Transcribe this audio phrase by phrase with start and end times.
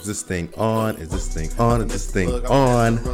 [0.00, 0.96] Is this thing on?
[0.96, 1.82] Is this thing on?
[1.82, 3.04] Is this thing on?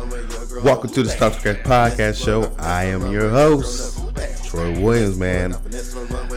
[0.63, 2.55] Welcome to the Start Scratch Podcast Show.
[2.61, 3.99] I am your host,
[4.45, 5.55] Troy Williams, man.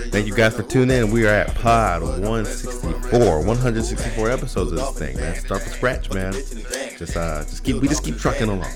[0.10, 1.12] Thank you guys for tuning in.
[1.12, 5.36] We are at Pod 164, 164 episodes of this thing, man.
[5.36, 6.34] Start from scratch, man.
[6.34, 8.74] Just uh, just keep we just keep trucking along.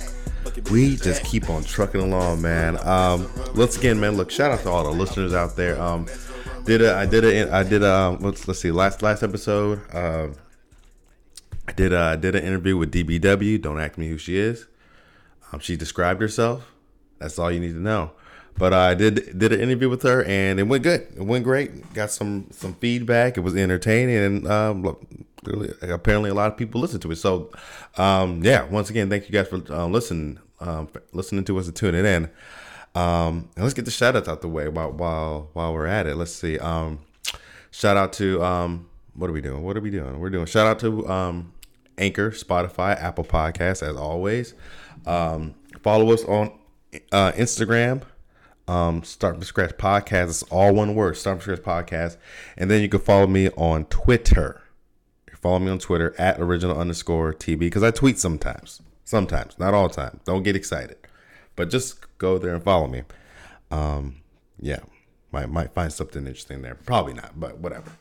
[0.69, 2.77] We just keep on trucking along, man.
[2.87, 4.15] Um, once again, man.
[4.15, 5.81] Look, shout out to all the listeners out there.
[5.81, 6.05] Um,
[6.65, 9.81] did a, I did a, I did a, let's, let's see, last last episode.
[9.91, 10.29] I
[11.75, 13.61] did a, I did an interview with DBW.
[13.61, 14.67] Don't ask me who she is.
[15.51, 16.71] Um, she described herself.
[17.19, 18.11] That's all you need to know.
[18.57, 21.07] But I did did an interview with her, and it went good.
[21.15, 21.93] It went great.
[21.93, 23.35] Got some some feedback.
[23.37, 24.95] It was entertaining, and um,
[25.81, 27.15] apparently a lot of people listened to it.
[27.15, 27.51] So,
[27.97, 28.63] um, yeah.
[28.65, 32.29] Once again, thank you guys for uh, listening um, listening to us and tuning in.
[32.93, 36.05] Um, and let's get the shout outs out the way while while while we're at
[36.05, 36.15] it.
[36.15, 36.57] Let's see.
[36.59, 38.39] Shout out to
[39.15, 39.63] what are we doing?
[39.63, 40.19] What are we doing?
[40.19, 41.53] We're doing shout out to um,
[42.03, 44.53] Anchor, Spotify, Apple Podcasts, as always.
[45.05, 46.51] Um, follow us on
[47.11, 48.03] uh, Instagram.
[48.67, 50.29] Um, Start from Scratch Podcast.
[50.29, 51.15] It's all one word.
[51.15, 52.17] Start from Scratch Podcast.
[52.57, 54.61] And then you can follow me on Twitter.
[55.41, 58.81] Follow me on Twitter at original underscore TB because I tweet sometimes.
[59.05, 60.21] Sometimes, not all the time.
[60.25, 60.95] Don't get excited,
[61.57, 63.03] but just go there and follow me.
[63.69, 64.21] Um,
[64.61, 64.79] yeah,
[65.33, 66.75] might might find something interesting there.
[66.75, 67.91] Probably not, but whatever.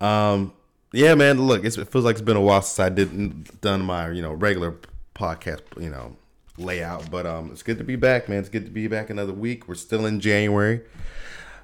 [0.00, 0.54] Um,
[0.92, 1.40] yeah, man.
[1.46, 4.32] Look, it feels like it's been a while since I didn't done my you know
[4.32, 4.76] regular
[5.14, 6.16] podcast you know
[6.56, 8.38] layout, but um, it's good to be back, man.
[8.38, 9.68] It's good to be back another week.
[9.68, 10.82] We're still in January.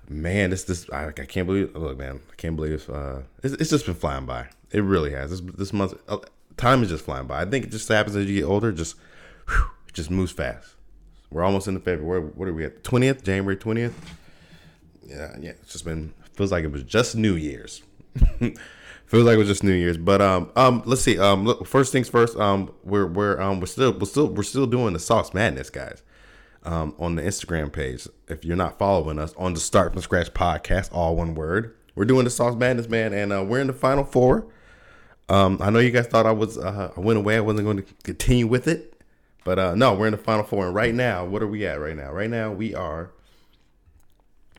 [0.08, 1.75] Man, this this I, I can't believe.
[1.75, 4.48] Look, man, I can't believe uh, it's, it's just been flying by.
[4.70, 5.30] It really has.
[5.30, 6.19] This this month, uh,
[6.56, 7.42] time is just flying by.
[7.42, 8.72] I think it just happens as you get older.
[8.72, 8.97] Just
[9.48, 10.75] whew, it just moves fast.
[11.30, 12.20] We're almost in the February.
[12.20, 12.84] What are we at?
[12.84, 13.95] Twentieth, January twentieth.
[15.06, 15.50] Yeah, yeah.
[15.50, 17.83] It's just been feels like it was just New Year's.
[19.06, 19.98] feels like it was just New Year's.
[19.98, 21.19] But um um let's see.
[21.19, 22.36] Um look, first things first.
[22.36, 26.02] Um we're we're um we're still we're still we're still doing the Sauce Madness, guys.
[26.66, 28.08] Um, on the Instagram page.
[28.27, 32.06] If you're not following us on the Start from Scratch podcast, all one word, we're
[32.06, 34.46] doing the Sauce Madness, man, and uh, we're in the final four.
[35.28, 37.36] Um, I know you guys thought I was uh, I went away.
[37.36, 38.98] I wasn't going to continue with it,
[39.45, 40.64] but uh, no, we're in the final four.
[40.67, 42.11] And right now, what are we at right now?
[42.11, 43.11] Right now, we are.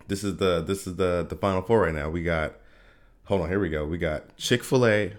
[0.07, 2.09] This is the this is the the final four right now.
[2.09, 2.53] We got.
[3.25, 3.85] Hold on, here we go.
[3.85, 5.13] We got Chick Fil A,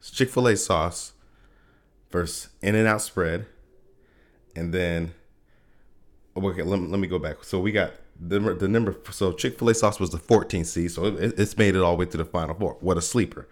[0.00, 1.12] Chick Fil A sauce,
[2.10, 3.46] versus In and Out spread,
[4.54, 5.12] and then.
[6.36, 7.42] Okay, let, let me go back.
[7.42, 8.96] So we got the, the number.
[9.10, 11.96] So Chick Fil A sauce was the 14th seed, so it, it's made it all
[11.96, 12.76] the way to the final four.
[12.80, 13.48] What a sleeper!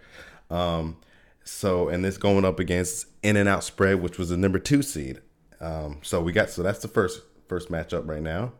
[0.49, 0.97] Um,
[1.43, 4.81] so and this going up against In and Out Spread, which was the number two
[4.81, 5.21] seed.
[5.59, 8.53] Um, so we got so that's the first first matchup right now.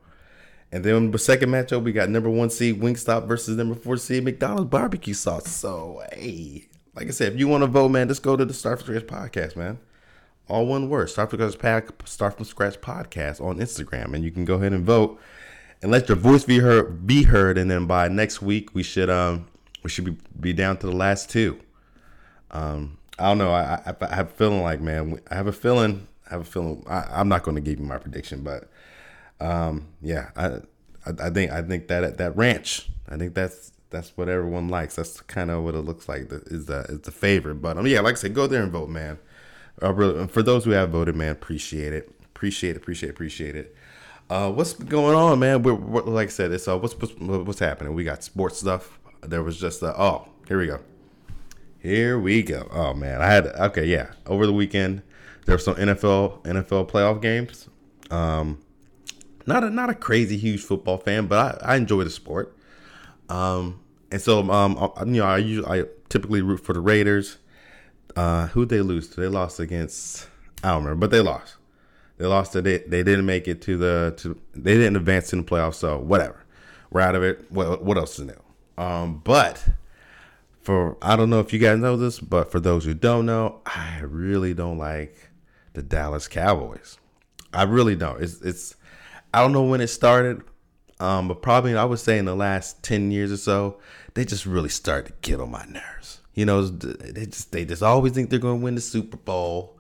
[0.72, 4.24] And then the second matchup, we got number one seed Wingstop versus number four seed
[4.24, 5.50] McDonald's barbecue sauce.
[5.50, 8.54] So hey, like I said, if you want to vote, man, just go to the
[8.54, 9.80] Start from Scratch podcast, man.
[10.50, 14.46] All one word, Start from Scratch, Start from Scratch podcast on Instagram, and you can
[14.46, 15.20] go ahead and vote
[15.82, 17.06] and let your voice be heard.
[17.06, 19.48] Be heard, and then by next week, we should um
[19.84, 21.60] we should be, be down to the last two.
[22.52, 23.52] Um, I don't know.
[23.52, 26.08] I, I, I have a feeling like, man, I have a feeling.
[26.28, 26.84] I have a feeling.
[26.88, 28.70] I, am not going to give you my prediction, but
[29.40, 30.46] um, yeah, I,
[31.06, 32.90] I, I think I think that that ranch.
[33.10, 34.96] I think that's that's what everyone likes.
[34.96, 36.28] That's kind of what it looks like.
[36.32, 37.56] Is the is the favorite.
[37.56, 39.18] But um, yeah, like I said, go there and vote, man.
[39.82, 42.12] Uh, really, for those who have voted, man, appreciate it.
[42.24, 42.78] Appreciate it.
[42.78, 43.10] Appreciate.
[43.10, 43.76] Appreciate it.
[44.30, 45.64] Uh, what's going on, man?
[45.64, 47.94] We're, we're, like I said, it's uh, what's, what's what's happening.
[47.94, 49.00] We got sports stuff.
[49.22, 50.80] There was just uh, oh, here we go.
[51.80, 52.68] Here we go.
[52.72, 54.08] Oh man, I had okay, yeah.
[54.26, 55.04] Over the weekend,
[55.46, 57.70] there were some NFL NFL playoff games.
[58.12, 58.60] Um,
[59.48, 62.56] not a not a crazy huge football fan, but I, I enjoy the sport.
[63.30, 63.80] Um,
[64.12, 67.38] and so um, I, you know, I usually I typically root for the Raiders.
[68.16, 69.22] Uh, who they lose to?
[69.22, 70.28] They lost against
[70.64, 71.56] I don't remember, but they lost.
[72.18, 72.54] They lost.
[72.54, 74.40] They they didn't make it to the to.
[74.54, 75.76] They didn't advance in the playoffs.
[75.76, 76.46] So whatever,
[76.90, 77.52] we're out of it.
[77.52, 78.84] What what else is new?
[78.84, 79.68] Um, but
[80.62, 83.62] for I don't know if you guys know this, but for those who don't know,
[83.66, 85.30] I really don't like
[85.74, 86.98] the Dallas Cowboys.
[87.54, 88.22] I really don't.
[88.22, 88.76] It's it's
[89.38, 90.42] I don't know when it started,
[91.00, 93.80] um, but probably I would say in the last ten years or so,
[94.16, 96.22] they just really started to get on my nerves.
[96.34, 99.78] You know, they just they just always think they're going to win the Super Bowl.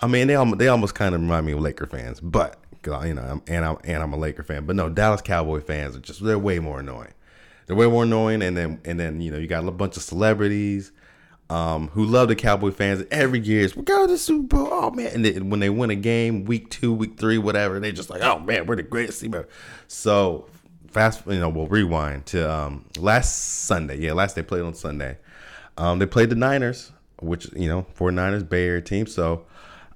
[0.00, 2.56] I mean, they almost, they almost kind of remind me of Laker fans, but
[2.86, 6.00] you know, and I'm and I'm a Laker fan, but no, Dallas Cowboy fans are
[6.00, 7.12] just they're way more annoying
[7.68, 8.42] they're way more annoying.
[8.42, 10.90] And then and then you know you got a bunch of celebrities
[11.50, 13.04] um, who love the Cowboy fans.
[13.10, 14.68] Every year is we go to the Super Bowl.
[14.70, 15.10] Oh man!
[15.14, 18.22] And they, when they win a game, week two, week three, whatever, they just like,
[18.22, 19.48] oh man, we're the greatest team ever.
[19.86, 20.46] So
[20.88, 23.98] fast, you know, we'll rewind to um, last Sunday.
[23.98, 25.18] Yeah, last they played on Sunday.
[25.76, 26.92] Um, they played the Niners.
[27.20, 29.06] which, you know, 49ers, Bay Area team.
[29.06, 29.46] So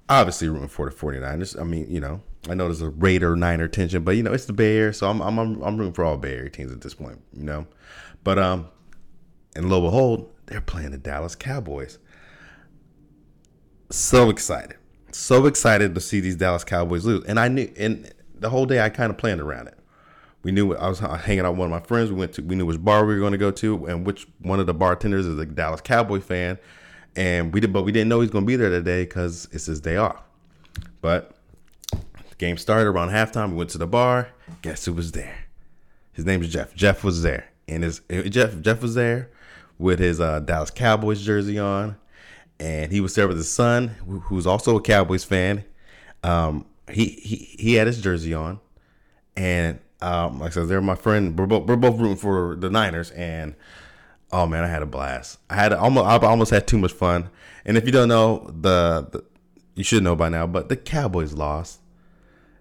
[0.08, 1.60] obviously rooting for the 49ers.
[1.60, 4.46] I mean, you know, I know there's a Raider Niner tension, but you know, it's
[4.46, 6.80] the Bay Area, so I'm I'm I'm, I'm rooting for all Bay Area teams at
[6.80, 7.66] this point, you know.
[8.24, 8.68] But um
[9.54, 11.98] and lo and behold, they're playing the Dallas Cowboys.
[13.90, 14.76] So excited.
[15.10, 17.24] So excited to see these Dallas Cowboys lose.
[17.24, 19.78] And I knew and the whole day I kind of planned around it.
[20.42, 22.10] We knew I was hanging out with one of my friends.
[22.10, 24.26] We went to we knew which bar we were going to go to and which
[24.40, 26.58] one of the bartenders is a Dallas Cowboy fan.
[27.16, 29.48] And we did but we didn't know he was going to be there today cuz
[29.52, 30.22] it's his day off.
[31.00, 31.34] But
[31.90, 33.50] the game started around halftime.
[33.50, 34.28] We went to the bar.
[34.62, 35.44] Guess who was there?
[36.12, 36.74] His name is Jeff.
[36.74, 37.48] Jeff was there.
[37.68, 39.30] And his Jeff Jeff was there
[39.78, 41.96] with his uh, Dallas Cowboys jersey on,
[42.60, 43.88] and he was there with his son,
[44.24, 45.64] who's also a Cowboys fan.
[46.22, 48.60] Um, he he he had his jersey on,
[49.36, 51.38] and um, like I said, they're my friend.
[51.38, 53.54] We're both we're both rooting for the Niners, and
[54.32, 55.38] oh man, I had a blast.
[55.48, 57.30] I had almost I almost had too much fun.
[57.64, 59.24] And if you don't know the, the
[59.74, 61.80] you should know by now, but the Cowboys lost.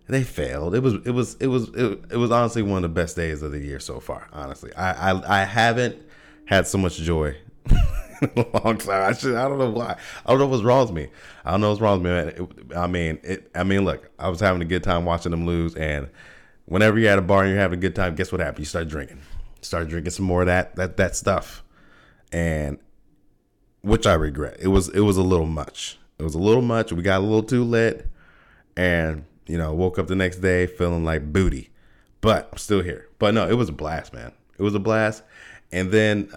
[0.08, 0.76] They failed.
[0.76, 3.42] It was it was it was it, it was honestly one of the best days
[3.42, 4.28] of the year so far.
[4.34, 5.96] Honestly, I I, I haven't
[6.52, 7.36] had so much joy
[8.22, 9.10] in a long time.
[9.10, 9.36] I should.
[9.36, 9.96] I don't know why.
[10.26, 11.08] I don't know what's wrong with me.
[11.46, 12.44] I don't know what's wrong with me.
[12.44, 13.50] It, I mean, it.
[13.56, 14.12] I mean, look.
[14.20, 16.10] I was having a good time watching them lose, and
[16.66, 18.60] whenever you're at a bar and you're having a good time, guess what happens?
[18.60, 19.22] You start drinking.
[19.62, 21.64] Start drinking some more of that that that stuff,
[22.34, 22.78] and
[23.82, 24.58] which I regret.
[24.60, 25.98] It was it was a little much.
[26.20, 26.92] It was a little much.
[26.92, 28.10] We got a little too lit,
[28.76, 31.70] and you know, woke up the next day feeling like booty.
[32.20, 33.08] But I'm still here.
[33.20, 34.34] But no, it was a blast, man.
[34.60, 35.24] It was a blast.
[35.72, 36.32] And then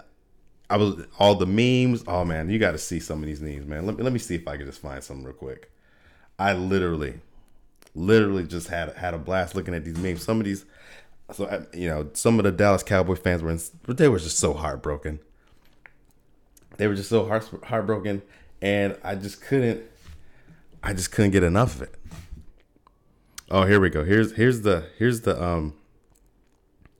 [0.71, 2.05] I was all the memes.
[2.07, 3.87] Oh man, you got to see some of these memes, man.
[3.87, 5.71] Let me let me see if I can just find some real quick.
[6.39, 7.21] I literally,
[7.95, 10.23] literally just had had a blast looking at these memes.
[10.23, 10.65] Some of these,
[11.33, 14.53] so you know, some of the Dallas Cowboy fans were in, they were just so
[14.53, 15.21] heartbroken.
[16.77, 18.23] They were just so heart, heartbroken,
[18.61, 19.83] and I just couldn't,
[20.83, 21.95] I just couldn't get enough of it.
[23.51, 24.05] Oh, here we go.
[24.05, 25.75] Here's here's the here's the um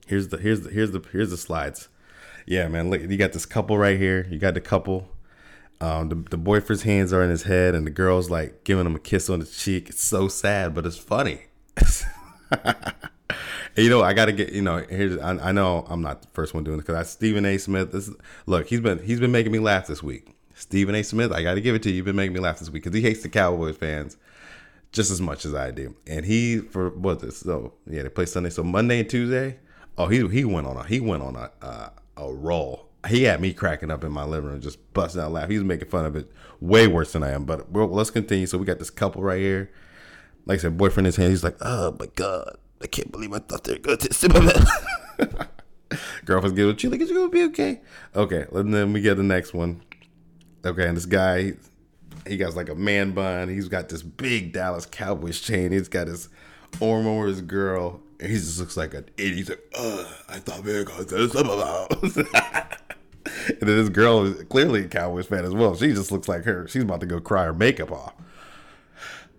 [0.07, 1.89] here's the here's the here's the here's the slides.
[2.45, 2.89] Yeah, man.
[2.89, 4.27] Look, you got this couple right here.
[4.29, 5.07] You got the couple.
[5.81, 8.95] Um, the, the boyfriend's hands are in his head, and the girl's like giving him
[8.95, 9.89] a kiss on the cheek.
[9.89, 11.41] It's so sad, but it's funny.
[13.75, 14.53] you know, I got to get.
[14.53, 15.17] You know, here's.
[15.17, 17.57] I, I, know I'm not the first one doing this because I Stephen A.
[17.57, 17.91] Smith.
[17.91, 18.15] This is,
[18.45, 20.35] look, he's been he's been making me laugh this week.
[20.53, 21.03] Stephen A.
[21.03, 21.97] Smith, I got to give it to you.
[21.97, 24.15] You've been making me laugh this week because he hates the Cowboys fans
[24.93, 25.93] just as much as I do.
[26.07, 29.57] And he for what this so yeah they play Sunday so Monday and Tuesday.
[29.97, 32.89] Oh he he went on a he went on a uh, a roll.
[33.07, 35.51] He had me cracking up in my living room, just busting out laughing.
[35.51, 37.45] He was making fun of it way worse than I am.
[37.45, 38.47] But let's continue.
[38.47, 39.71] So we got this couple right here.
[40.45, 41.29] Like I said, boyfriend in his hand.
[41.29, 44.67] He's like, oh my god, I can't believe I thought they were going to.
[46.25, 47.81] Girlfriend's giving you like, it's gonna be okay.
[48.15, 49.81] Okay, and then we get the next one.
[50.65, 51.53] Okay, and this guy,
[52.27, 53.49] he got like a man bun.
[53.49, 55.71] He's got this big Dallas Cowboys chain.
[55.71, 56.29] He's got his
[56.81, 58.01] arm his girl.
[58.21, 59.35] He just looks like an idiot.
[59.35, 62.03] He's like, uh, I thought we were going to about.
[63.49, 65.75] and then this girl is clearly a Cowboys fan as well.
[65.75, 66.67] She just looks like her.
[66.67, 68.13] She's about to go cry her makeup off.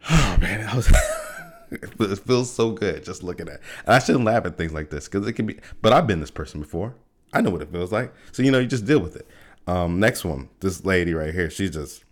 [0.08, 0.88] Oh man, was,
[1.72, 3.54] it feels so good just looking at.
[3.54, 3.60] It.
[3.86, 5.58] And I shouldn't laugh at things like this because it can be.
[5.82, 6.94] But I've been this person before.
[7.32, 8.14] I know what it feels like.
[8.30, 9.26] So you know, you just deal with it.
[9.66, 11.50] Um, next one, this lady right here.
[11.50, 12.04] She's just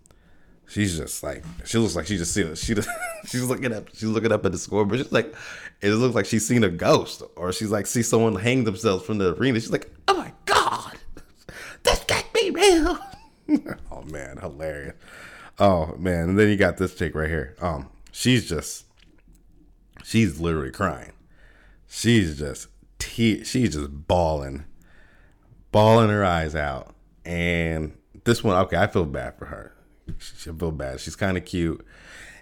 [0.67, 2.75] She's just like she looks like she just see she
[3.25, 4.99] she's looking up she's looking up at the scoreboard.
[4.99, 5.35] She's like
[5.81, 9.19] it looks like she's seen a ghost or she's like see someone hang themselves from
[9.19, 9.59] the arena.
[9.59, 10.97] She's like, oh my god,
[11.83, 12.99] this can't be real.
[13.91, 14.95] oh man, hilarious.
[15.59, 17.55] Oh man, and then you got this chick right here.
[17.61, 18.85] Um, she's just
[20.03, 21.11] she's literally crying.
[21.87, 22.67] She's just
[22.97, 24.65] te- she's just bawling,
[25.71, 26.95] bawling her eyes out.
[27.23, 29.74] And this one, okay, I feel bad for her
[30.19, 30.99] she feel bad.
[30.99, 31.85] She's kind of cute,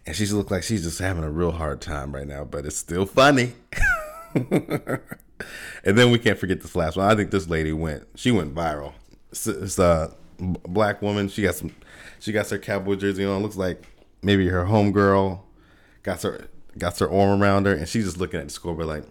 [0.06, 2.44] and she looks like she's just having a real hard time right now.
[2.44, 3.54] But it's still funny.
[4.36, 5.00] and
[5.84, 7.10] then we can't forget this last one.
[7.10, 8.08] I think this lady went.
[8.16, 8.94] She went viral.
[9.32, 11.30] It's, it's a black woman.
[11.30, 11.76] She got some.
[12.20, 13.42] She got her cowboy jersey on.
[13.42, 13.84] Looks like
[14.22, 15.40] maybe her homegirl
[16.04, 19.04] got her got her arm around her, and she's just looking at the scoreboard like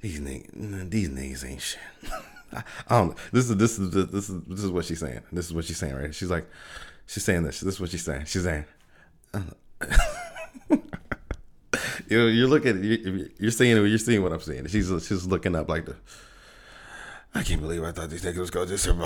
[0.00, 1.80] these niggas, these niggas ain't shit.
[2.52, 2.62] I
[2.98, 3.16] don't.
[3.32, 5.20] This is this is this is this is what she's saying.
[5.32, 6.14] This is what she's saying right.
[6.14, 6.48] She's like,
[7.06, 7.60] She's saying this.
[7.60, 8.24] This is what she's saying.
[8.26, 8.64] She's saying,
[9.32, 9.40] uh,
[12.08, 12.82] you you're looking,
[13.38, 14.66] you're seeing, you're seeing what I'm seeing.
[14.66, 15.96] She's she's looking up like the.
[17.34, 19.04] I can't believe I thought these niggas was going to Super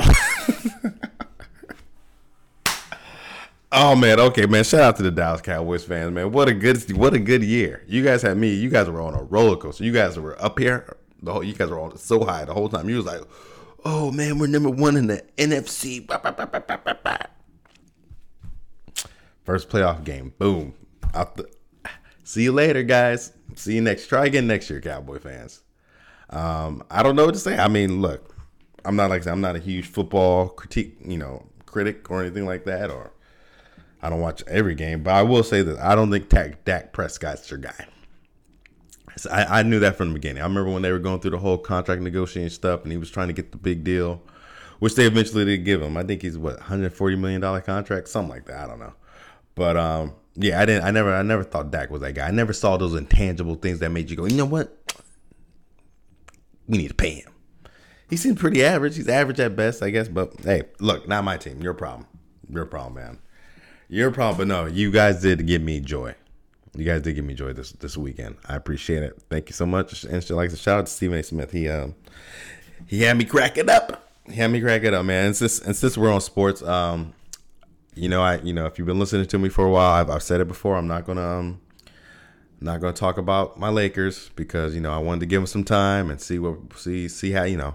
[3.73, 4.65] oh man, okay, man.
[4.65, 6.33] Shout out to the Dallas Cowboys fans, man.
[6.33, 7.83] What a good, what a good year.
[7.87, 8.53] You guys had me.
[8.53, 9.85] You guys were on a roller coaster.
[9.85, 10.97] You guys were up here.
[11.23, 12.89] The whole, you guys were all so high the whole time.
[12.89, 13.23] You was like,
[13.85, 16.07] oh man, we're number one in the NFC.
[19.49, 20.35] First playoff game.
[20.37, 20.75] Boom.
[21.15, 21.49] The,
[22.23, 23.33] see you later, guys.
[23.55, 24.07] See you next.
[24.07, 25.63] Try again next year, Cowboy fans.
[26.29, 27.57] Um, I don't know what to say.
[27.57, 28.37] I mean, look,
[28.85, 32.67] I'm not like I'm not a huge football critique, you know, critic or anything like
[32.67, 33.15] that, or
[34.03, 35.03] I don't watch every game.
[35.03, 37.87] But I will say that I don't think Dak, Dak Prescott's your guy.
[39.17, 40.43] So I, I knew that from the beginning.
[40.43, 43.11] I remember when they were going through the whole contract negotiating stuff, and he was
[43.11, 44.21] trying to get the big deal,
[44.79, 45.97] which they eventually did give him.
[45.97, 48.65] I think he's what 140 million dollar contract, something like that.
[48.65, 48.93] I don't know,
[49.59, 50.85] but um, yeah, I didn't.
[50.85, 51.13] I never.
[51.13, 52.29] I never thought Dak was that guy.
[52.29, 54.75] I never saw those intangible things that made you go, you know what?
[56.69, 57.33] We need to pay him.
[58.09, 58.97] He seemed pretty average.
[58.97, 60.09] He's average at best, I guess.
[60.09, 61.61] But hey, look, not my team.
[61.61, 62.07] Your problem.
[62.49, 63.19] Your problem, man.
[63.89, 64.39] Your problem.
[64.39, 66.15] But no, you guys did give me joy.
[66.75, 68.37] You guys did give me joy this this weekend.
[68.47, 69.21] I appreciate it.
[69.29, 70.05] Thank you so much.
[70.05, 71.23] And she likes to shout out to Stephen A.
[71.23, 71.51] Smith.
[71.51, 71.97] He um
[72.87, 74.09] he had me crack it up.
[74.27, 75.27] He had me crack it up, man.
[75.27, 77.13] And since and since we're on sports, um,
[77.99, 80.11] you know, I you know, if you've been listening to me for a while, I've,
[80.11, 80.77] I've said it before.
[80.77, 81.61] I'm not gonna um,
[82.61, 85.65] not gonna talk about my Lakers because you know I wanted to give them some
[85.65, 87.75] time and see what see see how you know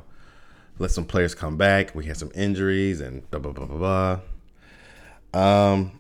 [0.80, 1.94] let some players come back.
[1.94, 4.20] We had some injuries and blah blah blah blah
[5.34, 5.72] blah.
[5.74, 6.00] Um,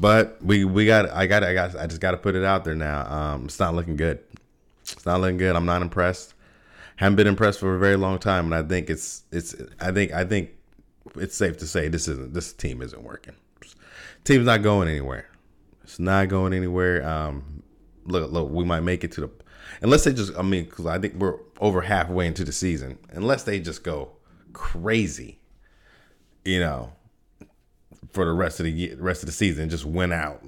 [0.00, 2.64] but we we got I got I got I just got to put it out
[2.64, 3.06] there now.
[3.10, 4.20] Um, it's not looking good.
[4.82, 5.54] It's not looking good.
[5.54, 6.34] I'm not impressed.
[6.96, 10.12] Haven't been impressed for a very long time, and I think it's it's I think
[10.12, 10.50] I think
[11.16, 13.34] it's safe to say this isn't this team isn't working.
[14.24, 15.28] Team's not going anywhere.
[15.82, 17.06] It's not going anywhere.
[17.08, 17.62] Um,
[18.04, 19.30] look, look, we might make it to the
[19.80, 20.36] unless they just.
[20.36, 22.98] I mean, because I think we're over halfway into the season.
[23.10, 24.12] Unless they just go
[24.52, 25.40] crazy,
[26.44, 26.92] you know,
[28.12, 30.44] for the rest of the year, rest of the season, just win out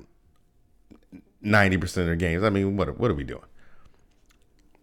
[1.41, 2.43] ninety percent of their games.
[2.43, 3.43] I mean, what what are we doing?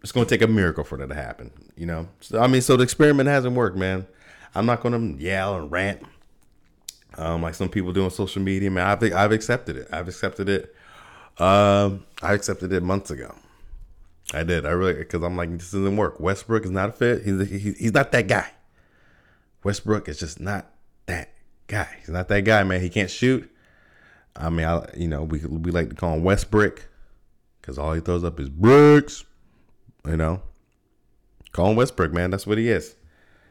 [0.02, 2.08] It's going to take a miracle for that to happen, you know.
[2.20, 4.06] So I mean, so the experiment hasn't worked, man.
[4.54, 6.02] I'm not going to yell and rant
[7.18, 8.70] um, like some people do on social media.
[8.70, 9.88] Man, I've I've accepted it.
[9.92, 10.74] I've accepted it.
[11.38, 13.34] Um, I accepted it months ago.
[14.32, 14.64] I did.
[14.64, 16.20] I really because I'm like this doesn't work.
[16.20, 17.24] Westbrook is not a fit.
[17.24, 18.50] He's he's not that guy.
[19.64, 20.70] Westbrook is just not
[21.06, 21.34] that
[21.66, 21.88] guy.
[21.98, 22.80] He's not that guy, man.
[22.80, 23.50] He can't shoot.
[24.36, 26.82] I mean, I you know we we like to call him Westbrick
[27.60, 29.24] because all he throws up is bricks.
[30.06, 30.42] You know,
[31.50, 32.30] call him Westbrook, man.
[32.30, 32.94] That's what he is.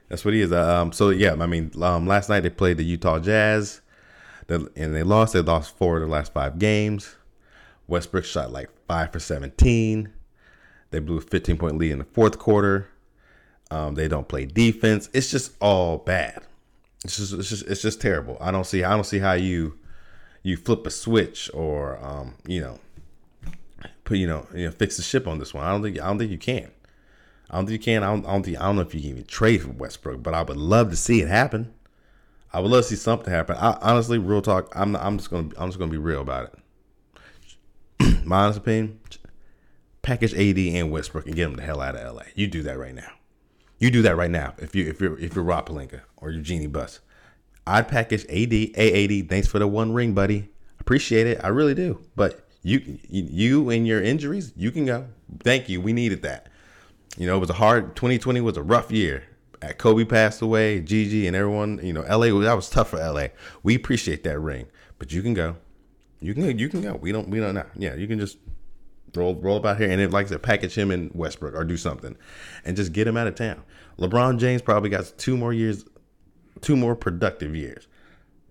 [0.10, 0.52] That's what he is.
[0.52, 3.82] Um, so yeah, I mean, um, last night they played the Utah Jazz,
[4.48, 5.34] and they lost.
[5.34, 7.16] They lost four of the last five games.
[7.88, 10.14] Westbrook shot like five for seventeen.
[10.92, 12.90] They blew a fifteen point lead in the fourth quarter.
[13.70, 15.10] Um, they don't play defense.
[15.12, 16.42] It's just all bad.
[17.04, 18.38] It's just, it's just, it's just terrible.
[18.40, 19.78] I don't see, I don't see how you,
[20.42, 22.80] you flip a switch or, um, you know,
[24.06, 25.66] put, you know, you know, fix the ship on this one.
[25.66, 26.72] I don't think, I don't think you can.
[27.50, 28.04] I don't think you can.
[28.04, 28.60] I don't, I don't think.
[28.60, 30.96] I don't know if you can even trade for Westbrook, but I would love to
[30.96, 31.74] see it happen.
[32.52, 33.56] I would love to see something happen.
[33.58, 34.72] I, honestly, real talk.
[34.76, 34.92] I'm.
[34.92, 35.50] Not, I'm just gonna.
[35.58, 36.54] I'm just gonna be real about
[38.00, 38.26] it.
[38.26, 39.00] My honest opinion:
[40.02, 42.24] package AD and Westbrook and get them the hell out of LA.
[42.36, 43.12] You do that right now.
[43.80, 44.54] You do that right now.
[44.58, 47.00] If you if you're if you're Rob Pelinka or you're Jeanie Buss,
[47.66, 48.78] I'd package AD.
[48.78, 49.30] AAD.
[49.30, 50.50] Thanks for the one ring, buddy.
[50.80, 51.40] Appreciate it.
[51.44, 52.02] I really do.
[52.16, 55.08] But you you and your injuries, you can go.
[55.40, 55.80] Thank you.
[55.80, 56.48] We needed that.
[57.18, 59.24] You know, it was a hard 2020 was a rough year.
[59.60, 63.28] At Kobe passed away, Gigi and everyone, you know, LA that was tough for LA.
[63.64, 64.68] We appreciate that ring.
[65.00, 65.58] But you can go.
[66.20, 66.94] You can you can go.
[66.96, 67.66] We don't we don't know.
[67.76, 68.38] Yeah, you can just
[69.16, 72.16] roll roll about here and if like to package him in Westbrook or do something
[72.66, 73.64] and just get him out of town.
[73.98, 75.86] LeBron James probably got two more years
[76.62, 77.88] two more productive years.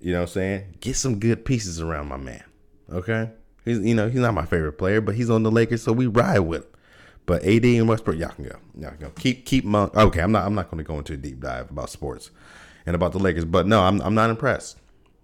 [0.00, 0.74] You know what I'm saying?
[0.80, 2.44] Get some good pieces around my man.
[2.90, 3.30] Okay?
[3.64, 6.06] He's you know, he's not my favorite player, but he's on the Lakers, so we
[6.06, 6.70] ride with him.
[7.26, 8.56] But AD and Westbrook, y'all can go.
[8.78, 9.10] Y'all can go.
[9.10, 9.94] Keep keep Monk.
[9.96, 12.30] Okay, I'm not I'm not going to go into a deep dive about sports
[12.86, 14.78] and about the Lakers, but no, I'm I'm not impressed.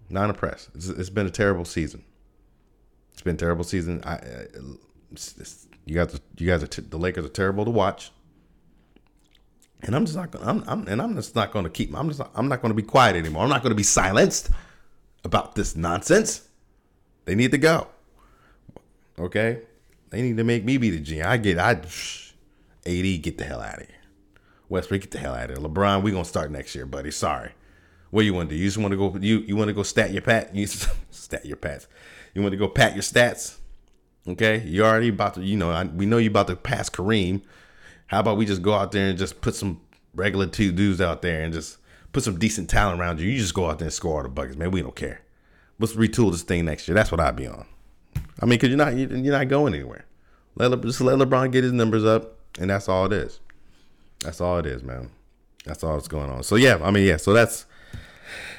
[0.09, 0.69] Not impressed.
[0.75, 2.03] it's, it's been a terrible season.
[3.13, 4.03] It's been a terrible season.
[4.05, 4.45] I uh,
[5.11, 8.11] it's, it's, you guys you guys are t- the Lakers are terrible to watch.
[9.81, 12.09] And I'm just not gonna, I'm, I'm and I'm just not going to keep I'm
[12.09, 13.43] just not, I'm not going to be quiet anymore.
[13.43, 14.49] I'm not going to be silenced
[15.23, 16.47] about this nonsense.
[17.25, 17.87] They need to go.
[19.17, 19.61] Okay?
[20.13, 21.23] They need to make me be the G.
[21.23, 23.97] I get I AD get the hell out of here.
[24.69, 25.67] Westbrook get the hell out of here.
[25.67, 27.09] LeBron, we gonna start next year, buddy.
[27.09, 27.49] Sorry.
[28.11, 28.59] What you want to do?
[28.61, 29.17] You just want to go?
[29.17, 30.55] You you want to go stat your pat?
[30.55, 30.67] You
[31.09, 31.87] stat your pats.
[32.35, 33.57] You want to go pat your stats?
[34.27, 35.41] Okay, you already about to.
[35.41, 37.41] You know, I, we know you about to pass Kareem.
[38.05, 39.81] How about we just go out there and just put some
[40.13, 41.79] regular two dudes out there and just
[42.11, 43.27] put some decent talent around you?
[43.27, 44.69] You just go out there and score all the buckets, man.
[44.69, 45.21] We don't care.
[45.79, 46.93] Let's retool this thing next year.
[46.93, 47.65] That's what I'd be on.
[48.41, 50.05] I mean, because you're not you're not going anywhere.
[50.55, 53.39] Let Le, just let LeBron get his numbers up, and that's all it is.
[54.19, 55.09] That's all it is, man.
[55.65, 56.43] That's all that's going on.
[56.43, 57.17] So yeah, I mean, yeah.
[57.17, 57.65] So that's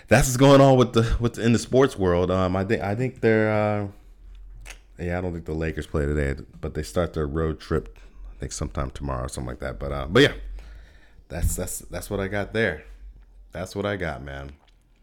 [0.09, 2.31] that's what's going on with the with the, in the sports world.
[2.31, 3.50] Um, I think I think they're.
[3.50, 3.88] Uh,
[4.99, 7.99] yeah, I don't think the Lakers play today, but they start their road trip.
[8.33, 9.78] I think sometime tomorrow or something like that.
[9.78, 10.33] But uh, but yeah,
[11.28, 12.85] that's that's that's what I got there.
[13.52, 14.52] That's what I got, man.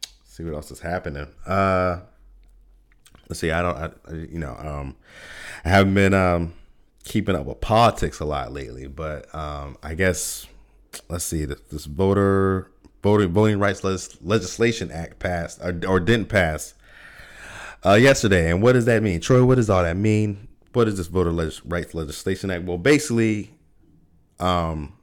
[0.01, 1.27] Let's see what else is happening.
[1.45, 2.01] Uh,
[3.35, 3.51] see.
[3.51, 3.77] I don't.
[3.77, 4.55] I, you know.
[4.57, 4.95] Um,
[5.63, 6.53] I haven't been um
[7.03, 10.47] keeping up with politics a lot lately, but um, I guess
[11.09, 11.45] let's see.
[11.45, 12.71] This, this voter
[13.03, 16.73] voting voting rights legislation act passed or, or didn't pass
[17.85, 18.51] uh, yesterday.
[18.51, 19.43] And what does that mean, Troy?
[19.43, 20.47] What does all that mean?
[20.73, 21.31] What is this voter
[21.65, 22.63] rights legislation act?
[22.63, 23.51] Well, basically,
[24.39, 24.93] um,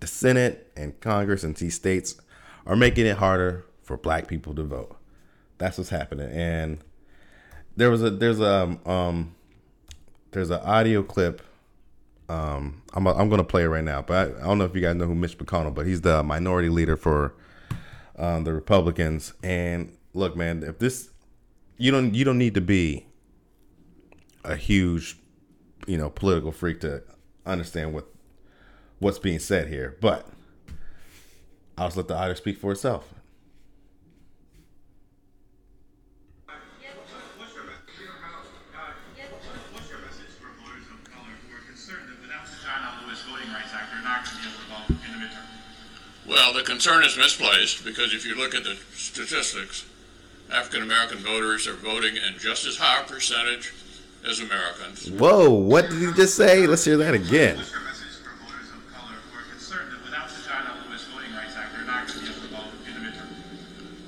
[0.00, 2.16] the Senate and Congress and these states
[2.66, 4.96] are making it harder for Black people to vote.
[5.58, 6.30] That's what's happening.
[6.32, 6.78] And
[7.76, 9.34] there was a there's a um, um
[10.32, 11.42] there's an audio clip.
[12.28, 14.74] Um, I'm a, I'm gonna play it right now, but I, I, don't know if
[14.74, 17.34] you guys know who Mitch McConnell, but he's the minority leader for
[18.18, 19.32] um, the Republicans.
[19.42, 21.10] And look, man, if this
[21.78, 23.06] you don't you don't need to be
[24.44, 25.18] a huge,
[25.86, 27.02] you know, political freak to
[27.44, 28.06] understand what
[28.98, 29.96] what's being said here.
[30.00, 30.26] But
[31.78, 33.12] I'll just let the audio speak for itself.
[46.76, 49.86] Concern is misplaced because if you look at the statistics,
[50.52, 53.72] African American voters are voting in just as high a percentage
[54.28, 55.10] as Americans.
[55.10, 56.66] Whoa, what did he just say?
[56.66, 57.58] Let's hear that again.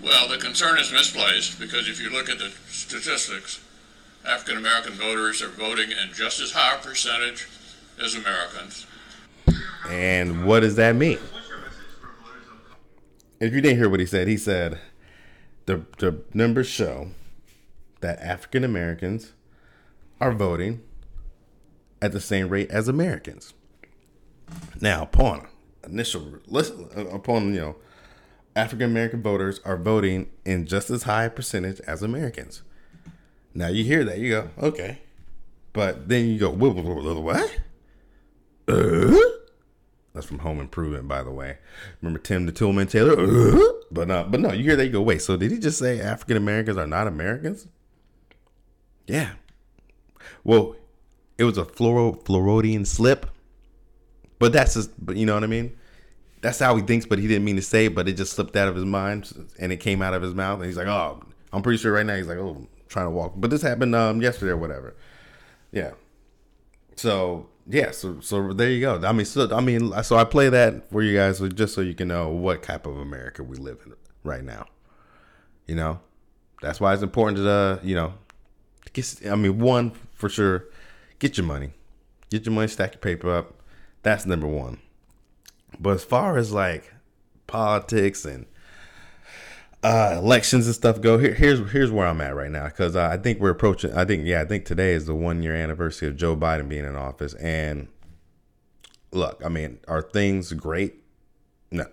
[0.02, 3.64] Well, the concern is misplaced because if you look at the statistics,
[4.26, 7.48] African American voters are voting in just as high a percentage
[7.98, 8.84] as Americans.
[9.88, 11.18] And what does that mean?
[13.40, 14.78] If you didn't hear what he said, he said
[15.66, 17.09] the the numbers show
[18.00, 19.33] that African Americans
[20.21, 20.83] are voting
[22.02, 23.55] at the same rate as Americans.
[24.81, 25.46] Now, upon
[25.85, 27.77] initial listen, upon you know,
[28.57, 32.62] African American voters are voting in just as high a percentage as Americans.
[33.55, 34.98] Now you hear that, you go, okay,
[35.72, 37.57] but then you go, what?
[38.66, 39.38] Uh?
[40.18, 41.59] That's from Home Improvement, by the way.
[42.02, 43.14] Remember Tim the Toolman Taylor?
[43.16, 43.72] Uh?
[43.92, 46.00] But uh, but no, you hear that you go, wait, so did he just say
[46.00, 47.68] African Americans are not Americans?
[49.07, 49.35] Yeah.
[50.42, 50.74] Well,
[51.38, 53.26] it was a fluoro Floridian slip.
[54.40, 55.76] But that's just but you know what I mean?
[56.40, 58.57] That's how he thinks, but he didn't mean to say it, but it just slipped
[58.57, 60.59] out of his mind and it came out of his mouth.
[60.59, 63.11] And he's like, Oh, I'm pretty sure right now he's like, Oh, I'm trying to
[63.11, 63.35] walk.
[63.37, 64.96] But this happened um yesterday or whatever.
[65.70, 65.92] Yeah.
[66.96, 69.00] So yeah, so so there you go.
[69.04, 71.94] I mean, so I mean, so I play that for you guys just so you
[71.94, 73.92] can know what type of America we live in
[74.24, 74.66] right now.
[75.66, 76.00] You know,
[76.62, 78.14] that's why it's important to uh, you know,
[78.94, 79.20] get.
[79.31, 80.64] I mean, one for sure,
[81.18, 81.72] get your money,
[82.31, 83.54] get your money, stack your paper up.
[84.02, 84.78] That's number one.
[85.78, 86.94] But as far as like
[87.46, 88.46] politics and
[89.82, 93.08] uh, elections and stuff go, here, here's here's where I'm at right now because uh,
[93.08, 93.92] I think we're approaching.
[93.92, 96.84] I think yeah, I think today is the one year anniversary of Joe Biden being
[96.84, 97.34] in office.
[97.34, 97.88] And
[99.12, 101.04] look, I mean, are things great?
[101.70, 101.86] No.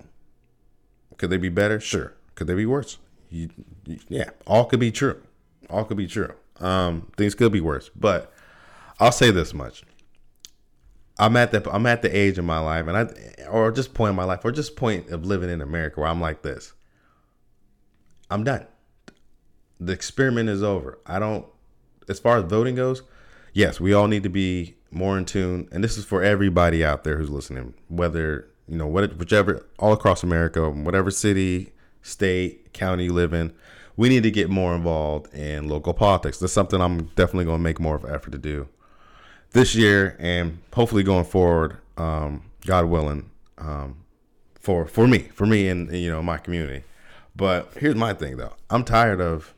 [1.17, 1.79] Could they be better?
[1.79, 2.13] Sure.
[2.33, 2.97] Could they be worse?
[3.29, 3.49] You,
[3.85, 5.21] you, yeah, all could be true.
[5.69, 6.33] All could be true.
[6.59, 8.31] Um, things could be worse, but
[8.99, 9.83] I'll say this much.
[11.17, 14.09] I'm at the I'm at the age in my life, and I or just point
[14.09, 16.73] in my life, or just point of living in America where I'm like this.
[18.29, 18.65] I'm done.
[19.79, 20.99] The experiment is over.
[21.05, 21.45] I don't,
[22.07, 23.03] as far as voting goes,
[23.53, 25.67] yes, we all need to be more in tune.
[25.71, 30.23] And this is for everybody out there who's listening, whether, you know, whichever, all across
[30.23, 33.53] America, whatever city, state, county you live in,
[33.97, 36.39] we need to get more involved in local politics.
[36.39, 38.67] That's something I'm definitely going to make more of an effort to do
[39.55, 43.97] this year and hopefully going forward, um, God willing, um,
[44.59, 46.83] for for me, for me and you know my community.
[47.35, 48.53] But here's my thing though.
[48.69, 49.53] I'm tired of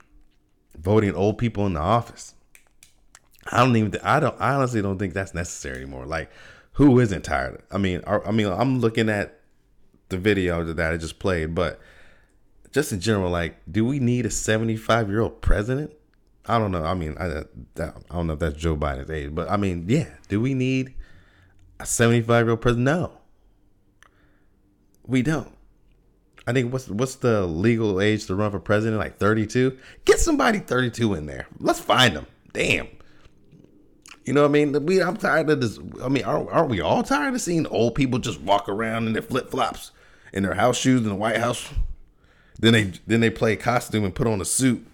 [0.78, 2.34] voting old people in the office.
[3.52, 4.00] I don't even.
[4.04, 4.40] I don't.
[4.40, 6.06] I honestly don't think that's necessary anymore.
[6.06, 6.32] Like,
[6.74, 7.62] who isn't tired?
[7.72, 9.40] I mean, I mean, I'm looking at
[10.10, 11.80] the video that I just played, but
[12.72, 15.94] just in general, like, do we need a 75 year old president?
[16.46, 16.84] I don't know.
[16.84, 17.44] I mean, I,
[17.82, 20.94] I don't know if that's Joe Biden's age, but I mean, yeah, do we need
[21.80, 22.86] a 75 year old president?
[22.86, 23.12] No,
[25.06, 25.57] we don't.
[26.48, 29.00] I think what's what's the legal age to run for president?
[29.00, 29.78] Like 32.
[30.06, 31.46] Get somebody 32 in there.
[31.60, 32.26] Let's find them.
[32.54, 32.88] Damn.
[34.24, 34.86] You know what I mean?
[34.86, 35.78] We I'm tired of this.
[36.02, 39.14] I mean, aren't, aren't we all tired of seeing old people just walk around in
[39.14, 39.92] their flip flops,
[40.32, 41.70] in their house shoes in the White House?
[42.60, 44.88] Then they then they play costume and put on a suit,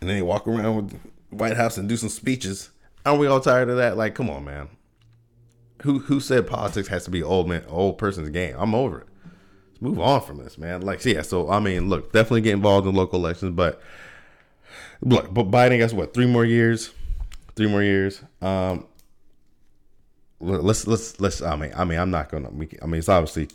[0.00, 2.70] and then they walk around with White House and do some speeches.
[3.04, 3.96] Aren't we all tired of that?
[3.96, 4.68] Like, come on, man.
[5.82, 8.54] Who who said politics has to be old man old person's game?
[8.58, 9.06] I'm over it.
[9.80, 10.82] Move on from this, man.
[10.82, 11.22] Like, yeah.
[11.22, 13.80] So I mean, look, definitely get involved in local elections, but
[15.00, 16.92] look, but Biden has what three more years?
[17.56, 18.22] Three more years.
[18.42, 18.86] Um,
[20.40, 21.42] let's let's let's.
[21.42, 22.48] I mean, I mean, I'm not gonna.
[22.48, 23.48] I mean, it's obviously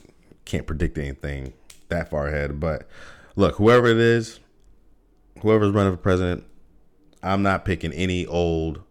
[0.46, 1.54] can't predict anything
[1.90, 2.88] that far ahead, but
[3.36, 4.40] look, whoever it is,
[5.42, 6.44] whoever's running for president,
[7.22, 8.82] I'm not picking any old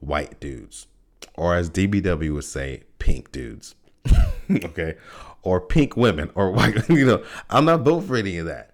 [0.00, 0.86] white dudes,
[1.34, 3.74] or as DBW would say, pink dudes.
[4.50, 4.96] okay,
[5.42, 6.88] or pink women, or white.
[6.88, 8.70] You know, I'm not voting for any of that.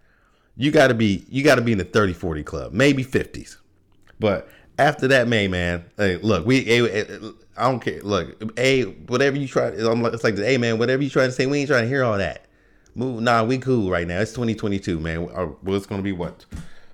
[0.56, 3.56] You got to be, you got to be in the 30, 40 club, maybe 50s.
[4.18, 4.48] But
[4.78, 6.70] after that, May man, hey, look, we,
[7.56, 8.00] I don't care.
[8.02, 11.32] Look, a whatever you try, i'm like it's like, hey man, whatever you trying to
[11.32, 12.46] say, we ain't trying to hear all that.
[12.94, 14.20] Move, nah, we cool right now.
[14.20, 15.18] It's 2022, man.
[15.18, 16.46] Or, uh, well, it's gonna be what,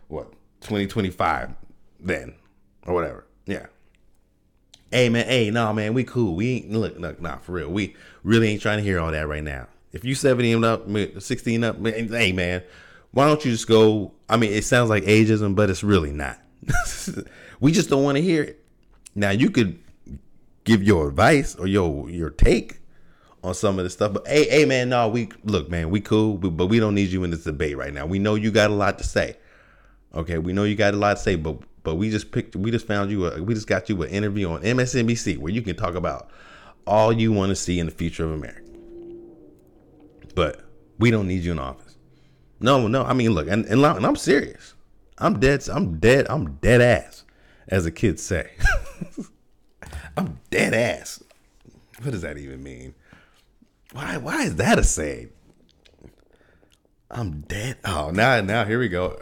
[0.09, 0.33] what
[0.63, 1.51] 2025
[2.01, 2.35] then,
[2.87, 3.27] or whatever.
[3.47, 3.67] Yeah.
[4.92, 6.35] Hey man, hey, nah, man, we cool.
[6.35, 7.70] We ain't look, look, nah, for real.
[7.70, 9.68] We really ain't trying to hear all that right now.
[9.92, 10.87] If you 70 and up,
[11.18, 12.62] 16 up, man, hey man,
[13.12, 14.12] why don't you just go?
[14.28, 16.38] I mean, it sounds like ageism, but it's really not.
[17.61, 18.64] we just don't want to hear it.
[19.14, 19.78] Now you could
[20.64, 22.81] give your advice or your your take
[23.42, 24.12] on some of this stuff.
[24.12, 27.24] But hey, hey, man, no, we look, man, we cool, but we don't need you
[27.24, 28.07] in this debate right now.
[28.07, 29.37] We know you got a lot to say.
[30.14, 32.71] Okay, we know you got a lot to say, but but we just picked, we
[32.71, 35.77] just found you, a, we just got you an interview on MSNBC where you can
[35.77, 36.31] talk about
[36.87, 38.62] all you want to see in the future of America.
[40.35, 40.64] But
[40.99, 41.97] we don't need you in office.
[42.61, 44.75] No, no, I mean, look, and, and, and I'm serious.
[45.18, 45.68] I'm dead.
[45.68, 46.27] I'm dead.
[46.29, 47.25] I'm dead ass,
[47.68, 48.53] as the kids say.
[50.16, 51.23] I'm dead ass.
[52.01, 52.95] What does that even mean?
[53.92, 55.31] Why why is that a saying?
[57.11, 57.77] I'm dead.
[57.85, 59.18] Oh, now now here we go.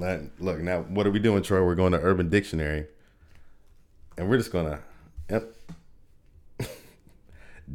[0.00, 1.62] Now, look, now what are we doing, Troy?
[1.62, 2.86] We're going to Urban Dictionary.
[4.16, 4.80] And we're just gonna
[5.30, 5.54] yep.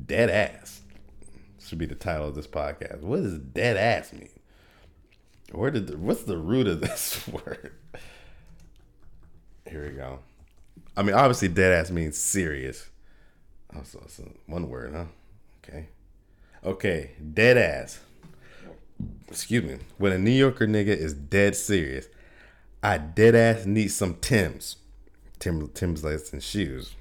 [0.06, 0.82] dead ass.
[1.60, 3.02] Should be the title of this podcast.
[3.02, 4.30] What does dead ass mean?
[5.52, 7.74] Where did the, what's the root of this word?
[9.68, 10.20] Here we go.
[10.98, 12.90] I mean, obviously, dead ass means serious.
[13.76, 15.06] Oh, so one word, huh?
[15.64, 15.88] Okay.
[16.64, 18.00] Okay, dead ass.
[19.28, 19.78] Excuse me.
[19.98, 22.08] When a New Yorker nigga is dead serious,
[22.86, 24.76] I dead ass need some Tim's.
[25.40, 26.96] Tim Tim's legs and shoes.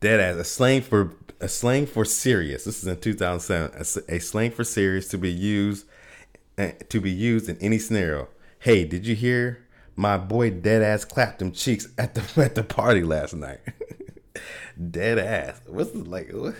[0.00, 0.36] Dead ass.
[0.36, 2.64] A slang for a slang for serious.
[2.64, 3.70] This is in 2007.
[4.08, 5.84] A, a slang for serious to be used
[6.56, 8.28] eh, to be used in any scenario.
[8.60, 12.64] Hey, did you hear my boy dead ass clapped them cheeks at the at the
[12.64, 13.60] party last night?
[14.90, 15.60] dead ass.
[15.66, 16.30] What's the, like?
[16.32, 16.54] What?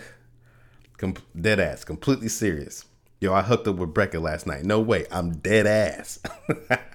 [0.99, 2.85] Com- dead ass, completely serious.
[3.19, 4.65] Yo, I hooked up with Brecca last night.
[4.65, 6.19] No way, I'm dead ass.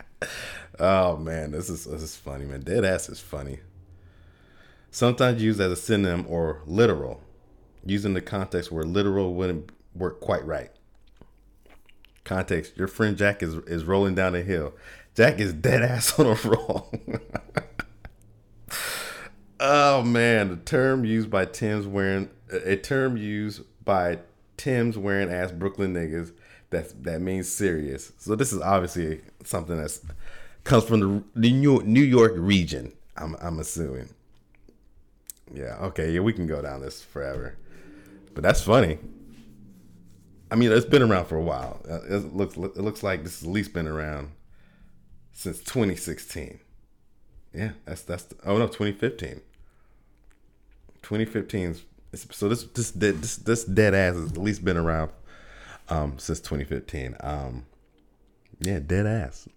[0.78, 2.60] oh man, this is this is funny, man.
[2.60, 3.60] Dead ass is funny.
[4.90, 7.20] Sometimes used as a synonym or literal,
[7.84, 10.70] using the context where literal wouldn't work quite right.
[12.24, 14.74] Context: Your friend Jack is is rolling down a hill.
[15.14, 16.92] Jack is dead ass on a roll.
[19.60, 24.18] oh man, the term used by Tim's wearing a term used by
[24.56, 26.32] Tim's wearing ass Brooklyn niggas.
[26.70, 28.12] That that means serious.
[28.18, 30.00] So this is obviously something that's
[30.64, 32.92] comes from the, the New New York region.
[33.16, 34.10] I'm I'm assuming.
[35.52, 35.76] Yeah.
[35.80, 36.12] Okay.
[36.12, 37.56] Yeah, we can go down this forever,
[38.34, 38.98] but that's funny.
[40.50, 41.80] I mean, it's been around for a while.
[41.88, 44.30] Uh, it looks it looks like this has at least been around
[45.32, 46.60] since 2016.
[47.54, 49.40] Yeah, that's that's oh no, 2015.
[51.02, 51.76] 2015
[52.14, 55.10] so this this this this dead ass has at least been around
[55.90, 57.16] um since 2015.
[57.20, 57.66] Um
[58.60, 59.48] yeah, dead ass.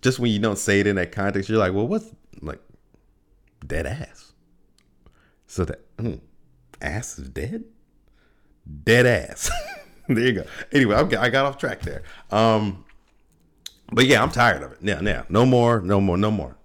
[0.00, 2.60] Just when you don't say it in that context, you're like, well, what's like
[3.64, 4.32] dead ass?
[5.46, 6.20] So that mm,
[6.80, 7.64] ass is dead?
[8.84, 9.50] Dead ass.
[10.08, 10.44] there you go.
[10.72, 12.02] Anyway, I'm, I got off track there.
[12.30, 12.84] Um,
[13.92, 14.78] but yeah, I'm tired of it.
[14.80, 15.24] Yeah, yeah.
[15.28, 16.56] No more, no more, no more.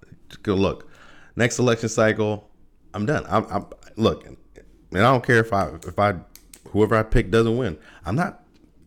[0.41, 0.89] Good look.
[1.35, 2.49] Next election cycle,
[2.93, 3.25] I'm done.
[3.27, 4.37] I'm, I'm look, and
[4.93, 6.15] I don't care if I if I
[6.71, 7.77] whoever I pick doesn't win.
[8.05, 8.43] I'm not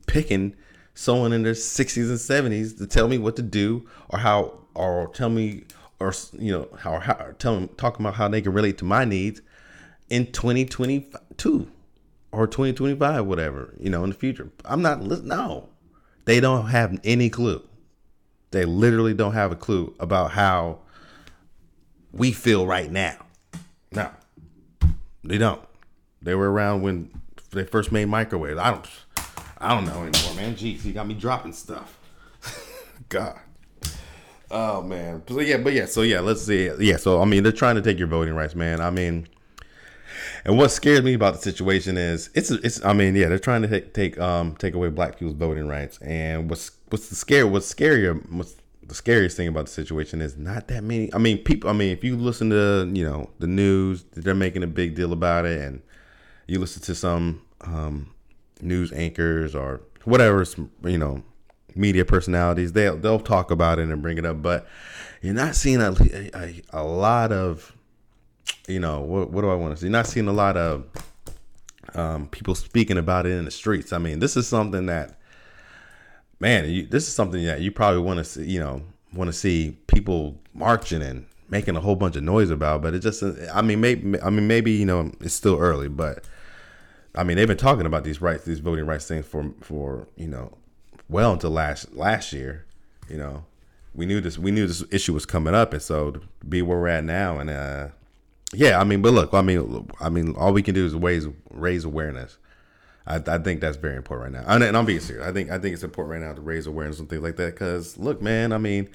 [0.06, 0.54] picking
[0.94, 5.08] someone in their 60s and 70s to tell me what to do or how or
[5.08, 5.64] tell me
[5.98, 9.04] or you know how how tell them talking about how they can relate to my
[9.04, 9.40] needs
[10.08, 11.70] in 2022
[12.32, 14.50] or 2025 whatever you know in the future.
[14.64, 15.68] I'm not no.
[16.24, 17.62] They don't have any clue.
[18.50, 20.80] They literally don't have a clue about how
[22.12, 23.16] we feel right now.
[23.92, 24.10] No,
[25.24, 25.62] they don't.
[26.22, 27.10] They were around when
[27.50, 28.58] they first made microwaves.
[28.58, 28.86] I don't.
[29.58, 30.54] I don't know anymore, man.
[30.54, 31.98] Jeez, you got me dropping stuff.
[33.08, 33.38] God.
[34.50, 35.22] Oh man.
[35.28, 36.70] So yeah, but yeah, so yeah, let's see.
[36.80, 38.80] Yeah, so I mean, they're trying to take your voting rights, man.
[38.80, 39.28] I mean,
[40.44, 42.84] and what scares me about the situation is it's it's.
[42.84, 45.98] I mean, yeah, they're trying to take take um take away black people's voting rights,
[45.98, 47.46] and what's what's the scare?
[47.46, 48.20] What's scarier?
[48.30, 51.12] What's the scariest thing about the situation is not that many.
[51.14, 51.70] I mean, people.
[51.70, 55.12] I mean, if you listen to you know the news, they're making a big deal
[55.12, 55.82] about it, and
[56.50, 58.12] you listen to some um,
[58.60, 60.44] news anchors or whatever
[60.84, 61.22] you know
[61.76, 64.66] media personalities, they'll they'll talk about it and bring it up, but
[65.22, 65.94] you're not seeing a
[66.34, 67.76] a, a lot of
[68.66, 69.86] you know what what do I want to see?
[69.86, 70.86] You're not seeing a lot of
[71.94, 73.92] um, people speaking about it in the streets.
[73.92, 75.20] I mean, this is something that
[76.40, 78.82] man, you, this is something that you probably want to see, you know,
[79.14, 82.82] want to see people marching and making a whole bunch of noise about.
[82.82, 86.24] But it just, I mean, maybe, I mean, maybe you know, it's still early, but
[87.14, 90.28] I mean, they've been talking about these rights, these voting rights things for for you
[90.28, 90.56] know,
[91.08, 92.66] well until last last year.
[93.08, 93.44] You know,
[93.94, 96.78] we knew this, we knew this issue was coming up, and so to be where
[96.78, 97.88] we're at now, and uh,
[98.52, 101.26] yeah, I mean, but look, I mean, I mean, all we can do is raise
[101.50, 102.38] raise awareness.
[103.06, 104.52] I, I think that's very important right now.
[104.52, 105.26] And, and I'm being serious.
[105.26, 107.54] I think I think it's important right now to raise awareness and things like that.
[107.54, 108.88] Because look, man, I mean,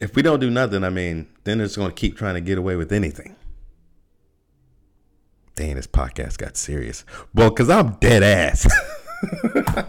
[0.00, 2.58] if we don't do nothing, I mean, then it's going to keep trying to get
[2.58, 3.36] away with anything.
[5.54, 7.04] Dang, this podcast got serious.
[7.34, 8.66] Well, because I'm dead ass.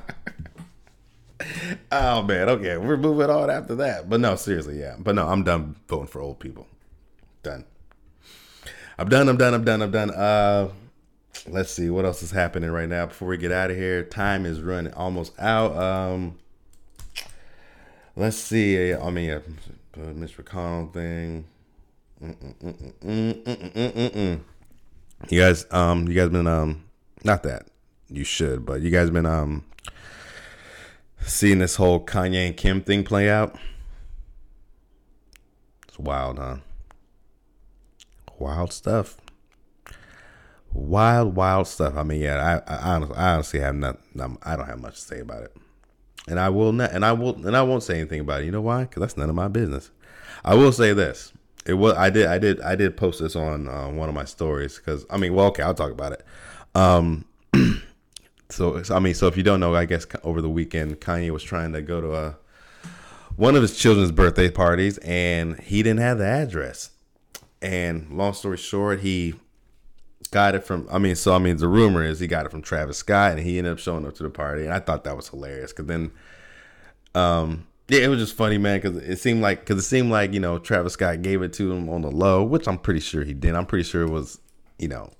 [1.92, 4.10] oh man, okay, we're moving on after that.
[4.10, 4.96] But no, seriously, yeah.
[5.00, 6.68] But no, I'm done voting for old people.
[7.44, 7.64] Done.
[8.98, 9.30] I'm done.
[9.30, 9.54] I'm done.
[9.54, 9.82] I'm done.
[9.82, 10.12] I'm done.
[10.12, 10.70] Uh,
[11.48, 14.04] let's see what else is happening right now before we get out of here.
[14.04, 15.76] Time is running almost out.
[15.78, 16.38] Um,
[18.18, 18.94] let's see.
[18.94, 19.42] I mean, uh,
[19.96, 21.46] Mitch McConnell thing.
[25.30, 26.84] You guys, um, you guys been um,
[27.24, 27.68] not that
[28.10, 29.66] you should, but you guys been um,
[31.22, 33.58] seeing this whole Kanye and Kim thing play out.
[35.88, 36.58] It's wild, huh?
[38.38, 39.18] Wild stuff
[40.74, 41.96] wild, wild stuff.
[41.96, 44.00] I mean, yeah, I, I honestly, I honestly have not,
[44.44, 45.56] I don't have much to say about it,
[46.28, 48.46] and I will not, and I will, and I won't say anything about it.
[48.46, 48.84] You know why?
[48.84, 49.92] Because that's none of my business.
[50.44, 51.33] I will say this:
[51.66, 54.26] it was, I did, I did, I did post this on uh, one of my
[54.26, 56.26] stories because I mean, well, okay, I'll talk about it.
[56.76, 57.26] Um,
[58.50, 61.44] so, I mean, so if you don't know, I guess over the weekend, Kanye was
[61.44, 62.38] trying to go to a
[63.36, 66.92] one of his children's birthday parties, and he didn't have the address.
[67.62, 69.36] And long story short, he
[70.32, 70.88] got it from.
[70.92, 73.40] I mean, so I mean, the rumor is he got it from Travis Scott, and
[73.40, 75.72] he ended up showing up to the party, and I thought that was hilarious.
[75.72, 76.12] Because then,
[77.16, 78.80] um, yeah, it was just funny, man.
[78.80, 81.72] Because it seemed like, because it seemed like you know Travis Scott gave it to
[81.72, 83.56] him on the low, which I'm pretty sure he did.
[83.56, 84.40] I'm pretty sure it was,
[84.78, 85.12] you know,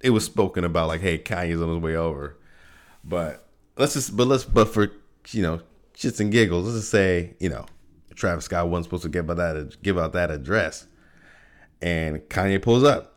[0.00, 2.38] it was spoken about like, hey, Kanye's on his way over.
[3.02, 4.90] But let's just, but let's, but for
[5.30, 5.60] you know,
[5.96, 7.66] shits and giggles, let's just say, you know,
[8.14, 10.86] Travis Scott wasn't supposed to give out that give out that address,
[11.80, 13.14] and Kanye pulls up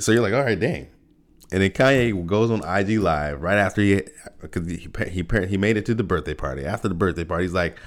[0.00, 0.88] so you're like, all right, dang.
[1.52, 4.02] And then Kanye goes on IG Live right after he,
[4.40, 6.64] because he, he he made it to the birthday party.
[6.64, 7.78] After the birthday party, he's like,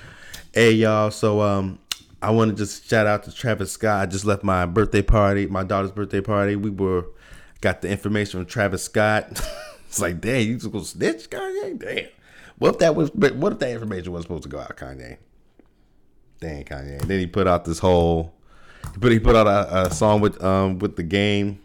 [0.58, 1.78] "Hey y'all, so um,
[2.20, 4.02] I want to just shout out to Travis Scott.
[4.02, 6.56] I just left my birthday party, my daughter's birthday party.
[6.56, 7.06] We were
[7.62, 9.39] got the information from Travis Scott.
[9.88, 11.78] it's like, dang, you just go snitch, Kanye?
[11.78, 12.08] Damn.
[12.58, 13.13] What if that was?
[13.13, 15.17] What if that information was supposed to go out, Kanye?
[16.39, 17.02] Dang, Kanye.
[17.02, 18.34] And then he put out this whole.
[18.96, 21.60] He put he put out a, a song with um with the game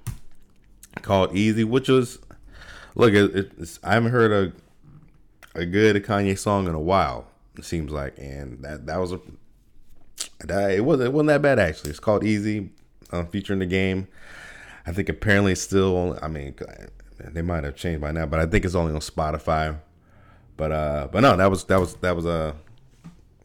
[1.01, 2.19] called Easy, which was
[2.95, 7.32] look, it, I haven't heard a a good Kanye song in a while.
[7.57, 9.21] It seems like, and that that was a
[10.41, 11.91] that, it wasn't it wasn't that bad actually.
[11.91, 12.71] It's called Easy,
[13.11, 14.09] um, featuring the game.
[14.87, 16.19] I think apparently still.
[16.23, 16.55] I mean,
[17.19, 19.79] they might have changed by now, but I think it's only on Spotify.
[20.57, 22.55] But uh, but no, that was that was that was a uh,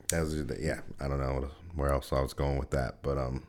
[0.10, 0.80] that was yeah.
[1.00, 3.44] I don't know where else I was going with that, but um,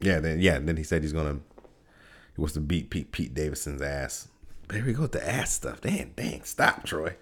[0.00, 0.20] yeah.
[0.20, 1.40] Then yeah, then he said he's gonna
[2.34, 4.28] he wants to beat Pete, Pete Davidson's ass.
[4.68, 5.80] There we go with the ass stuff.
[5.80, 7.16] Dang, dang, stop, Troy.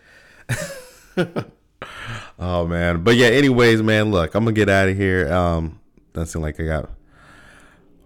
[2.39, 3.29] oh man, but yeah.
[3.29, 5.33] Anyways, man, look, I'm gonna get out of here.
[5.33, 5.81] Um,
[6.13, 6.91] doesn't seem like I got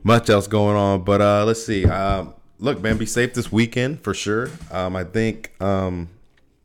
[0.03, 1.85] much else going on, but uh, let's see.
[1.87, 4.51] Um, look, man, be safe this weekend for sure.
[4.71, 6.09] Um, I think, um,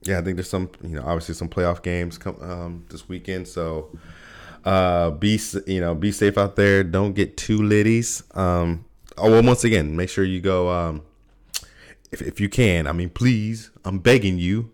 [0.04, 3.48] yeah, I think there's some, you know, obviously some playoff games come um this weekend,
[3.48, 3.90] so
[4.66, 6.84] uh, be you know, be safe out there.
[6.84, 8.24] Don't get too litties.
[8.38, 8.86] Um,
[9.18, 11.02] oh well once again make sure you go um
[12.12, 14.72] if, if you can i mean please i'm begging you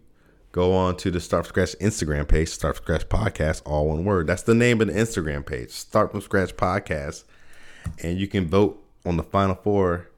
[0.52, 4.04] go on to the start from scratch instagram page start from scratch podcast all one
[4.04, 7.24] word that's the name of the instagram page start from scratch podcast
[8.04, 10.10] and you can vote on the final four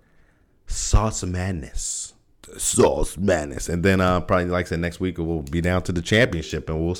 [0.67, 2.13] sauce madness
[2.57, 5.91] Sauce Madness, and then uh, probably like I said, next week we'll be down to
[5.91, 6.97] the championship, and we'll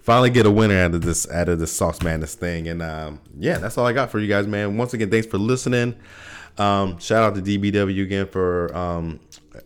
[0.00, 2.68] finally get a winner out of this out of this Sauce Madness thing.
[2.68, 4.76] And um, yeah, that's all I got for you guys, man.
[4.76, 5.96] Once again, thanks for listening.
[6.58, 9.20] Um, shout out to DBW again for um,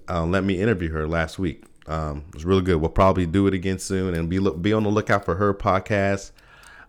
[0.09, 1.65] uh, let me interview her last week.
[1.91, 2.77] Um, it was really good.
[2.77, 5.53] We'll probably do it again soon, and be look, be on the lookout for her
[5.53, 6.31] podcast.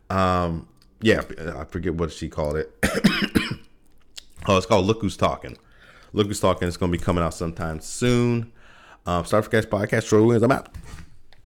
[0.10, 0.68] Um,
[1.02, 1.22] yeah,
[1.56, 2.72] I forget what she called it.
[4.48, 5.58] oh, it's called Look Who's Talking.
[6.14, 8.52] Look Who's Talking is going to be coming out sometime soon.
[9.08, 10.44] Um, Cash Podcast, Troy Williams.
[10.44, 10.70] I'm out.